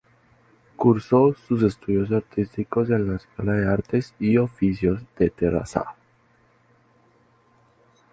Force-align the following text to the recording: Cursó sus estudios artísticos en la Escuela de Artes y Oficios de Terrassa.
Cursó 0.77 1.35
sus 1.47 1.61
estudios 1.61 2.11
artísticos 2.11 2.89
en 2.89 3.07
la 3.07 3.17
Escuela 3.17 3.51
de 3.53 3.71
Artes 3.71 4.15
y 4.19 4.35
Oficios 4.37 4.99
de 5.15 5.29
Terrassa. 5.29 5.95